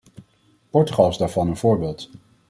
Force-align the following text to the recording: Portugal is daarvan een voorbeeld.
Portugal 0.71 1.09
is 1.09 1.17
daarvan 1.17 1.47
een 1.47 1.57
voorbeeld. 1.57 2.09